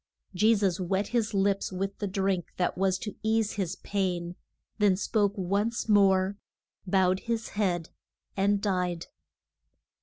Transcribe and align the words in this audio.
Je 0.33 0.55
sus 0.55 0.79
wet 0.79 1.09
his 1.09 1.31
lips 1.35 1.71
with 1.71 1.99
the 1.99 2.07
drink 2.07 2.47
that 2.57 2.75
was 2.75 2.97
to 2.97 3.13
ease 3.21 3.51
his 3.51 3.75
pain, 3.75 4.35
then 4.79 4.97
spoke 4.97 5.37
once 5.37 5.87
more, 5.87 6.37
bowed 6.87 7.19
his 7.19 7.49
head 7.49 7.89
and 8.35 8.63
died. 8.63 9.05